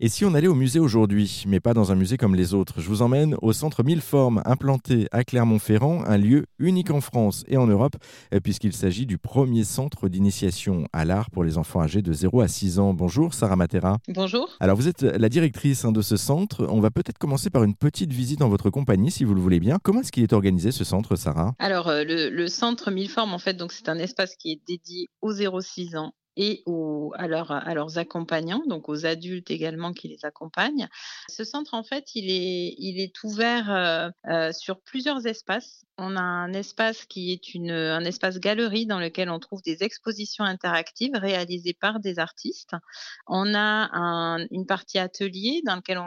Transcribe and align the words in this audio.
Et 0.00 0.08
si 0.08 0.24
on 0.24 0.34
allait 0.34 0.46
au 0.46 0.54
musée 0.54 0.78
aujourd'hui, 0.78 1.42
mais 1.48 1.58
pas 1.58 1.74
dans 1.74 1.90
un 1.90 1.96
musée 1.96 2.16
comme 2.16 2.36
les 2.36 2.54
autres 2.54 2.80
Je 2.80 2.86
vous 2.86 3.02
emmène 3.02 3.34
au 3.42 3.52
centre 3.52 3.82
Mille 3.82 4.00
Formes, 4.00 4.42
implanté 4.44 5.08
à 5.10 5.24
Clermont-Ferrand, 5.24 6.04
un 6.06 6.16
lieu 6.16 6.46
unique 6.60 6.92
en 6.92 7.00
France 7.00 7.42
et 7.48 7.56
en 7.56 7.66
Europe, 7.66 7.96
euh, 8.32 8.38
puisqu'il 8.38 8.72
s'agit 8.72 9.06
du 9.06 9.18
premier 9.18 9.64
centre 9.64 10.08
d'initiation 10.08 10.86
à 10.92 11.04
l'art 11.04 11.30
pour 11.30 11.42
les 11.42 11.58
enfants 11.58 11.82
âgés 11.82 12.00
de 12.00 12.12
0 12.12 12.42
à 12.42 12.46
6 12.46 12.78
ans. 12.78 12.94
Bonjour 12.94 13.34
Sarah 13.34 13.56
Matera. 13.56 13.98
Bonjour. 14.06 14.48
Alors 14.60 14.76
vous 14.76 14.86
êtes 14.86 15.02
la 15.02 15.28
directrice 15.28 15.84
hein, 15.84 15.90
de 15.90 16.00
ce 16.00 16.16
centre. 16.16 16.64
On 16.70 16.78
va 16.78 16.92
peut-être 16.92 17.18
commencer 17.18 17.50
par 17.50 17.64
une 17.64 17.74
petite 17.74 18.12
visite 18.12 18.38
dans 18.38 18.48
votre 18.48 18.70
compagnie, 18.70 19.10
si 19.10 19.24
vous 19.24 19.34
le 19.34 19.40
voulez 19.40 19.58
bien. 19.58 19.78
Comment 19.82 20.02
est-ce 20.02 20.12
qu'il 20.12 20.22
est 20.22 20.32
organisé 20.32 20.70
ce 20.70 20.84
centre, 20.84 21.16
Sarah? 21.16 21.56
Alors 21.58 21.88
euh, 21.88 22.04
le, 22.04 22.30
le, 22.30 22.46
centre 22.46 22.92
Mille 22.92 23.10
Formes, 23.10 23.34
en 23.34 23.40
fait, 23.40 23.54
donc 23.54 23.72
c'est 23.72 23.88
un 23.88 23.98
espace 23.98 24.36
qui 24.36 24.52
est 24.52 24.60
dédié 24.64 25.08
aux 25.22 25.32
0-6 25.32 25.96
ans 25.96 26.12
et 26.38 26.62
aux, 26.66 27.12
à, 27.16 27.26
leurs 27.26 27.98
accompagnants, 27.98 28.62
donc 28.66 28.88
aux 28.88 29.04
adultes 29.04 29.50
également 29.50 29.92
qui 29.92 30.06
les 30.06 30.24
accompagnent. 30.24 30.88
Ce 31.28 31.42
centre, 31.42 31.74
en 31.74 31.82
fait, 31.82 32.14
il 32.14 32.30
est, 32.30 33.12
ouvert 33.24 33.70
euh, 33.70 34.08
euh, 34.28 34.52
sur 34.52 34.80
plusieurs 34.80 35.26
espaces. 35.26 35.84
On 35.98 36.16
a 36.16 36.20
un 36.20 36.52
espace 36.52 37.04
qui 37.06 37.32
est 37.32 37.70
un 37.70 38.04
espace 38.04 38.38
galerie 38.38 38.86
dans 38.86 39.00
lequel 39.00 39.30
on 39.30 39.40
trouve 39.40 39.62
des 39.62 39.82
expositions 39.82 40.44
interactives 40.44 41.14
réalisées 41.14 41.74
par 41.74 41.98
des 41.98 42.20
artistes. 42.20 42.76
On 43.26 43.52
a 43.52 43.90
un, 43.92 44.46
une 44.52 44.64
partie 44.64 45.00
atelier 45.00 45.60
dans 45.66 45.74
lequel 45.74 46.00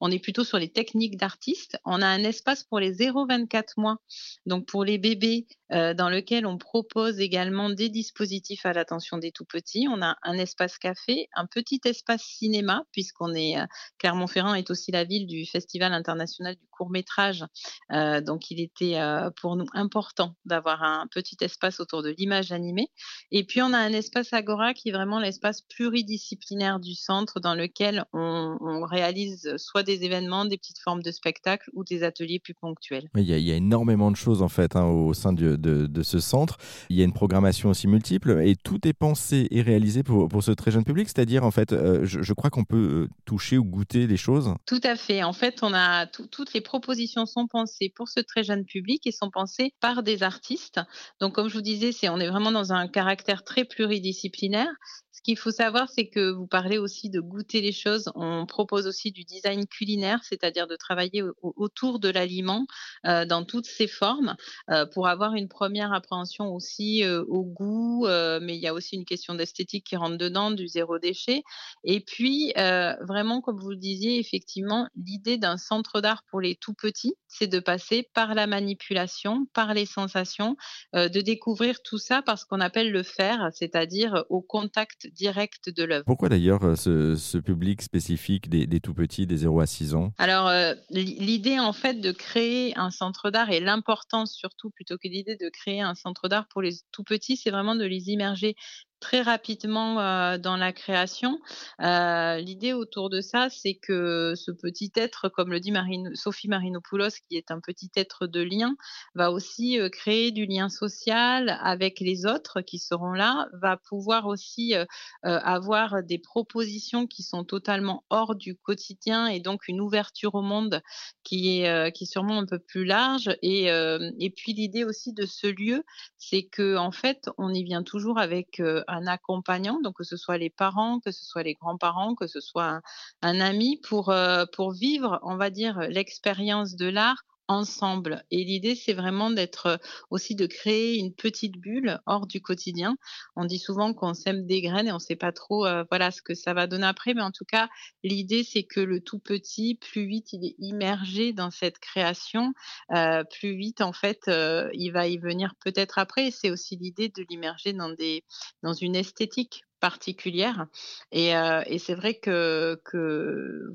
on 0.00 0.10
est 0.10 0.18
plutôt 0.18 0.44
sur 0.44 0.58
les 0.58 0.68
techniques 0.68 1.16
d'artistes. 1.16 1.78
On 1.86 2.02
a 2.02 2.06
un 2.06 2.24
espace 2.24 2.62
pour 2.62 2.78
les 2.78 2.94
0-24 2.94 3.64
mois, 3.78 3.96
donc 4.44 4.66
pour 4.66 4.84
les 4.84 4.98
bébés, 4.98 5.46
euh, 5.72 5.94
dans 5.94 6.10
lequel 6.10 6.46
on 6.46 6.58
propose 6.58 7.20
également 7.20 7.70
des 7.70 7.88
dispositifs 7.88 8.66
à 8.66 8.72
l'attention 8.72 9.18
des 9.18 9.29
tout 9.30 9.44
petits. 9.44 9.86
On 9.90 10.02
a 10.02 10.16
un 10.22 10.34
espace 10.34 10.78
café, 10.78 11.28
un 11.34 11.46
petit 11.46 11.80
espace 11.84 12.22
cinéma, 12.22 12.84
puisqu'on 12.92 13.34
est 13.34 13.58
euh, 13.58 13.66
Clermont-Ferrand 13.98 14.54
est 14.54 14.70
aussi 14.70 14.90
la 14.90 15.04
ville 15.04 15.26
du 15.26 15.46
Festival 15.46 15.92
international 15.92 16.56
du 16.56 16.66
court 16.70 16.90
métrage. 16.90 17.44
Euh, 17.92 18.20
donc 18.20 18.50
il 18.50 18.60
était 18.60 18.98
euh, 18.98 19.30
pour 19.40 19.56
nous 19.56 19.66
important 19.74 20.34
d'avoir 20.44 20.82
un 20.82 21.06
petit 21.10 21.36
espace 21.40 21.80
autour 21.80 22.02
de 22.02 22.10
l'image 22.10 22.52
animée. 22.52 22.88
Et 23.30 23.44
puis 23.44 23.62
on 23.62 23.72
a 23.72 23.78
un 23.78 23.92
espace 23.92 24.32
Agora 24.32 24.74
qui 24.74 24.88
est 24.88 24.92
vraiment 24.92 25.20
l'espace 25.20 25.62
pluridisciplinaire 25.62 26.80
du 26.80 26.94
centre 26.94 27.40
dans 27.40 27.54
lequel 27.54 28.04
on, 28.12 28.58
réalise 28.90 29.56
soit 29.56 29.82
des 29.82 30.04
événements, 30.04 30.44
des 30.44 30.56
petites 30.56 30.78
formes 30.78 31.02
de 31.02 31.10
spectacles 31.10 31.68
ou 31.74 31.84
des 31.84 32.02
ateliers 32.02 32.38
plus 32.38 32.54
ponctuels. 32.54 33.08
Il 33.14 33.24
y 33.24 33.52
a, 33.52 33.54
énormément 33.54 34.10
de 34.10 34.16
choses 34.16 34.42
en 34.42 34.48
fait 34.48 34.74
hein, 34.74 34.86
au 34.86 35.12
sein 35.12 35.32
de 35.32 36.02
ce 36.02 36.18
centre. 36.18 36.56
Il 36.88 36.96
y 36.96 37.02
a 37.02 37.04
une 37.04 37.12
programmation 37.12 37.70
aussi 37.70 37.86
multiple 37.86 38.40
et 38.42 38.56
tout 38.56 38.86
est 38.86 38.92
pensé 38.92 39.19
et 39.32 39.62
réalisé 39.62 40.02
pour, 40.02 40.28
pour 40.28 40.42
ce 40.42 40.50
très 40.50 40.70
jeune 40.70 40.84
public 40.84 41.08
C'est-à-dire, 41.08 41.44
en 41.44 41.50
fait, 41.50 41.72
euh, 41.72 42.04
je, 42.04 42.22
je, 42.22 42.32
crois 42.32 42.50
qu'on 42.50 42.64
peut 42.64 42.76
euh, 42.76 43.08
toucher 43.24 43.58
ou 43.58 43.64
goûter 43.64 44.06
les 44.06 44.16
choses 44.16 44.54
Tout 44.66 44.80
à 44.82 44.96
fait. 44.96 45.22
En 45.22 45.32
fait, 45.32 45.62
on 45.62 45.72
a 45.74 46.06
toutes 46.06 46.52
les 46.52 46.60
propositions 46.60 47.26
sont 47.26 47.46
pensées 47.46 47.92
pour 47.94 48.08
ce 48.08 48.20
très 48.20 48.42
jeune 48.42 48.64
public 48.64 49.06
et 49.06 49.12
sont 49.12 49.30
pensées 49.30 49.74
par 49.80 50.02
des 50.02 50.22
artistes. 50.22 50.80
Donc, 51.20 51.34
comme 51.34 51.48
je 51.48 51.54
vous 51.54 51.62
disais, 51.62 51.92
c'est 51.92 52.08
on 52.08 52.18
est 52.18 52.28
vraiment 52.28 52.52
dans 52.52 52.72
un 52.72 52.88
caractère 52.88 53.44
très 53.44 53.64
pluridisciplinaire. 53.64 54.70
Ce 55.12 55.22
qu'il 55.22 55.36
faut 55.36 55.50
savoir, 55.50 55.88
c'est 55.90 56.06
que 56.06 56.30
vous 56.30 56.46
parlez 56.46 56.78
aussi 56.78 57.10
de 57.10 57.20
goûter 57.20 57.60
les 57.60 57.72
choses. 57.72 58.10
On 58.14 58.46
propose 58.46 58.86
aussi 58.86 59.10
du 59.10 59.24
design 59.24 59.66
culinaire, 59.66 60.20
c'est-à-dire 60.22 60.68
de 60.68 60.76
travailler 60.76 61.22
au, 61.22 61.34
autour 61.42 61.98
de 61.98 62.08
l'aliment 62.08 62.66
euh, 63.06 63.24
dans 63.24 63.44
toutes 63.44 63.66
ses 63.66 63.88
formes 63.88 64.36
euh, 64.70 64.86
pour 64.86 65.08
avoir 65.08 65.34
une 65.34 65.48
première 65.48 65.92
appréhension 65.92 66.54
aussi 66.54 67.04
euh, 67.04 67.24
au 67.28 67.42
goût, 67.42 68.06
mais 68.40 68.56
il 68.56 68.60
y 68.60 68.68
a 68.68 68.74
aussi 68.74 68.96
une 68.96 69.04
question 69.04 69.34
d'esthétique 69.34 69.84
qui 69.84 69.96
rentre 69.96 70.16
dedans, 70.16 70.50
du 70.50 70.68
zéro 70.68 70.98
déchet. 70.98 71.42
Et 71.84 72.00
puis, 72.00 72.52
vraiment, 72.56 73.40
comme 73.40 73.58
vous 73.58 73.70
le 73.70 73.76
disiez, 73.76 74.18
effectivement, 74.18 74.88
l'idée 74.96 75.38
d'un 75.38 75.56
centre 75.56 76.00
d'art 76.00 76.22
pour 76.30 76.40
les 76.40 76.56
tout 76.56 76.74
petits, 76.74 77.14
c'est 77.28 77.46
de 77.46 77.58
passer 77.58 78.08
par 78.14 78.34
la 78.34 78.46
manipulation, 78.46 79.46
par 79.52 79.74
les 79.74 79.86
sensations, 79.86 80.56
de 80.94 81.20
découvrir 81.20 81.82
tout 81.82 81.98
ça 81.98 82.22
par 82.22 82.38
ce 82.38 82.46
qu'on 82.46 82.60
appelle 82.60 82.90
le 82.90 83.02
faire, 83.02 83.50
c'est-à-dire 83.52 84.24
au 84.28 84.40
contact 84.40 84.99
direct 85.06 85.70
de 85.70 85.84
l'œuvre. 85.84 86.04
Pourquoi 86.04 86.28
d'ailleurs 86.28 86.64
euh, 86.64 86.76
ce, 86.76 87.16
ce, 87.16 87.38
public 87.38 87.82
spécifique 87.82 88.48
des, 88.48 88.66
des, 88.66 88.80
tout 88.80 88.94
petits, 88.94 89.26
des 89.26 89.38
0 89.38 89.60
à 89.60 89.66
6 89.66 89.94
ans? 89.94 90.12
Alors, 90.18 90.48
euh, 90.48 90.74
l'idée 90.90 91.58
en 91.58 91.72
fait 91.72 92.00
de 92.00 92.12
créer 92.12 92.76
un 92.78 92.90
centre 92.90 93.30
d'art 93.30 93.50
et 93.50 93.60
l'importance 93.60 94.34
surtout, 94.34 94.70
plutôt 94.70 94.96
que 94.98 95.08
l'idée 95.08 95.36
de 95.36 95.48
créer 95.48 95.80
un 95.80 95.94
centre 95.94 96.28
d'art 96.28 96.46
pour 96.48 96.62
les 96.62 96.74
tout 96.92 97.04
petits, 97.04 97.36
c'est 97.36 97.50
vraiment 97.50 97.74
de 97.74 97.84
les 97.84 98.10
immerger 98.10 98.56
très 99.00 99.22
rapidement 99.22 99.98
euh, 99.98 100.38
dans 100.38 100.56
la 100.56 100.72
création. 100.72 101.40
Euh, 101.80 102.36
L'idée 102.36 102.72
autour 102.72 103.10
de 103.10 103.20
ça, 103.20 103.48
c'est 103.50 103.74
que 103.74 104.34
ce 104.36 104.50
petit 104.50 104.92
être, 104.94 105.28
comme 105.28 105.50
le 105.50 105.58
dit 105.58 105.72
Sophie 106.14 106.48
Marinopoulos, 106.48 107.10
qui 107.28 107.36
est 107.36 107.50
un 107.50 107.60
petit 107.60 107.90
être 107.96 108.26
de 108.26 108.40
lien, 108.40 108.76
va 109.14 109.32
aussi 109.32 109.80
euh, 109.80 109.88
créer 109.88 110.30
du 110.30 110.46
lien 110.46 110.68
social 110.68 111.58
avec 111.62 112.00
les 112.00 112.26
autres 112.26 112.60
qui 112.60 112.78
seront 112.78 113.12
là, 113.12 113.48
va 113.54 113.76
pouvoir 113.76 114.26
aussi 114.26 114.74
avoir 115.22 116.02
des 116.02 116.18
propositions 116.18 117.06
qui 117.06 117.22
sont 117.22 117.44
totalement 117.44 118.04
hors 118.10 118.34
du 118.34 118.56
quotidien 118.56 119.26
et 119.26 119.40
donc 119.40 119.68
une 119.68 119.80
ouverture 119.80 120.34
au 120.34 120.42
monde 120.42 120.82
qui 121.24 121.60
est, 121.60 121.92
qui 121.92 122.06
sûrement 122.06 122.38
un 122.38 122.46
peu 122.46 122.58
plus 122.58 122.84
large. 122.84 123.30
Et, 123.42 123.66
et 123.66 124.30
puis 124.30 124.52
l'idée 124.52 124.84
aussi 124.84 125.12
de 125.12 125.24
ce 125.24 125.46
lieu, 125.46 125.84
c'est 126.18 126.44
que 126.44 126.76
en 126.76 126.92
fait, 126.92 127.30
on 127.38 127.52
y 127.54 127.64
vient 127.64 127.82
toujours 127.82 128.18
avec 128.18 128.60
un 128.90 129.06
accompagnant, 129.06 129.80
donc 129.80 129.96
que 129.96 130.04
ce 130.04 130.16
soit 130.16 130.38
les 130.38 130.50
parents, 130.50 131.00
que 131.00 131.10
ce 131.12 131.24
soit 131.24 131.42
les 131.42 131.54
grands-parents, 131.54 132.14
que 132.14 132.26
ce 132.26 132.40
soit 132.40 132.80
un, 133.22 133.40
ami, 133.40 133.78
pour, 133.78 134.10
euh, 134.10 134.44
pour 134.52 134.72
vivre, 134.72 135.18
on 135.22 135.36
va 135.36 135.50
dire, 135.50 135.80
l'expérience 135.88 136.76
de 136.76 136.88
l'art 136.88 137.24
ensemble. 137.50 138.24
Et 138.30 138.44
l'idée, 138.44 138.76
c'est 138.76 138.92
vraiment 138.92 139.30
d'être 139.30 139.80
aussi 140.10 140.36
de 140.36 140.46
créer 140.46 140.96
une 140.96 141.12
petite 141.12 141.56
bulle 141.56 142.00
hors 142.06 142.26
du 142.26 142.40
quotidien. 142.40 142.96
On 143.34 143.44
dit 143.44 143.58
souvent 143.58 143.92
qu'on 143.92 144.14
sème 144.14 144.46
des 144.46 144.62
graines 144.62 144.86
et 144.86 144.92
on 144.92 144.96
ne 144.96 145.00
sait 145.00 145.16
pas 145.16 145.32
trop 145.32 145.66
euh, 145.66 145.84
voilà 145.90 146.12
ce 146.12 146.22
que 146.22 146.34
ça 146.34 146.54
va 146.54 146.66
donner 146.68 146.86
après, 146.86 147.12
mais 147.12 147.22
en 147.22 147.32
tout 147.32 147.44
cas, 147.44 147.68
l'idée, 148.04 148.44
c'est 148.44 148.62
que 148.62 148.80
le 148.80 149.00
tout 149.00 149.18
petit, 149.18 149.74
plus 149.74 150.06
vite 150.06 150.32
il 150.32 150.46
est 150.46 150.54
immergé 150.58 151.32
dans 151.32 151.50
cette 151.50 151.80
création, 151.80 152.52
euh, 152.92 153.24
plus 153.24 153.56
vite 153.56 153.80
en 153.80 153.92
fait, 153.92 154.28
euh, 154.28 154.70
il 154.72 154.90
va 154.92 155.08
y 155.08 155.18
venir 155.18 155.54
peut-être 155.60 155.98
après. 155.98 156.30
C'est 156.30 156.50
aussi 156.50 156.76
l'idée 156.76 157.08
de 157.08 157.24
l'immerger 157.28 157.72
dans 157.72 157.90
des 157.90 158.24
dans 158.62 158.72
une 158.72 158.94
esthétique 158.94 159.64
particulière. 159.80 160.66
Et, 161.10 161.34
euh, 161.34 161.62
et 161.66 161.78
c'est 161.78 161.94
vrai 161.94 162.14
que, 162.14 162.80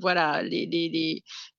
voilà, 0.00 0.42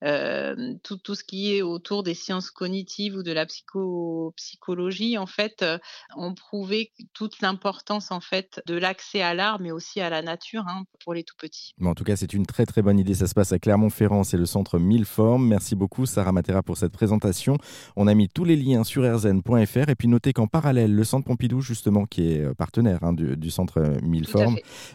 euh, 0.04 0.74
tout, 0.82 1.14
ce 1.14 1.24
qui 1.24 1.54
est 1.54 1.62
autour 1.62 2.02
des 2.02 2.14
sciences 2.14 2.50
cognitives 2.50 3.14
ou 3.14 3.22
de 3.22 3.32
la 3.32 3.46
psycho, 3.46 4.32
psychologie, 4.36 5.18
en 5.18 5.26
fait, 5.26 5.62
euh, 5.62 5.78
ont 6.16 6.34
prouvé 6.34 6.92
toute 7.12 7.40
l'importance 7.40 8.10
en 8.10 8.20
fait 8.20 8.60
de 8.66 8.76
l'accès 8.76 9.22
à 9.22 9.34
l'art, 9.34 9.60
mais 9.60 9.70
aussi 9.70 10.00
à 10.00 10.10
la 10.10 10.22
nature 10.22 10.64
hein, 10.66 10.84
pour 11.04 11.14
les 11.14 11.24
tout 11.24 11.36
petits. 11.38 11.74
En 11.84 11.94
tout 11.94 12.04
cas, 12.04 12.16
c'est 12.16 12.32
une 12.32 12.46
très 12.46 12.66
très 12.66 12.82
bonne 12.82 12.98
idée. 12.98 13.14
Ça 13.14 13.26
se 13.26 13.34
passe 13.34 13.52
à 13.52 13.58
Clermont-Ferrand, 13.58 14.24
c'est 14.24 14.36
le 14.36 14.46
centre 14.46 14.78
Mille 14.78 15.04
Formes. 15.04 15.46
Merci 15.46 15.76
beaucoup, 15.76 16.06
Sarah 16.06 16.32
Matera, 16.32 16.62
pour 16.62 16.76
cette 16.76 16.92
présentation. 16.92 17.58
On 17.96 18.06
a 18.06 18.14
mis 18.14 18.28
tous 18.28 18.44
les 18.44 18.56
liens 18.56 18.84
sur 18.84 19.02
rzn.fr 19.04 19.88
et 19.88 19.94
puis 19.94 20.08
notez 20.08 20.32
qu'en 20.32 20.46
parallèle, 20.46 20.94
le 20.94 21.04
centre 21.04 21.26
Pompidou, 21.26 21.60
justement, 21.60 22.06
qui 22.06 22.32
est 22.32 22.54
partenaire 22.54 23.00
hein, 23.02 23.12
du, 23.12 23.36
du 23.36 23.50
centre 23.50 23.82
Mille 24.02 24.26
Formes, 24.26 24.37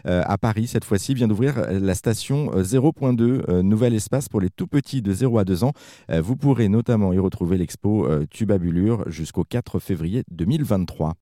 euh, 0.06 0.22
à 0.24 0.38
Paris 0.38 0.66
cette 0.66 0.84
fois-ci 0.84 1.14
vient 1.14 1.28
d'ouvrir 1.28 1.66
la 1.70 1.94
station 1.94 2.50
0.2, 2.52 3.22
euh, 3.22 3.42
euh, 3.48 3.62
nouvel 3.62 3.94
espace 3.94 4.28
pour 4.28 4.40
les 4.40 4.50
tout 4.50 4.66
petits 4.66 5.02
de 5.02 5.12
0 5.12 5.38
à 5.38 5.44
2 5.44 5.64
ans. 5.64 5.72
vous 6.08 6.36
pourrez 6.36 6.68
notamment 6.68 7.12
y 7.12 7.18
retrouver 7.18 7.58
l'expo 7.58 8.08
Tubabulure 8.30 9.10
jusqu'au 9.10 9.44
4 9.44 9.78
février 9.78 10.24
2023. 10.30 11.12